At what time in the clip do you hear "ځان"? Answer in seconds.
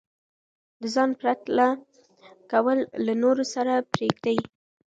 0.95-1.09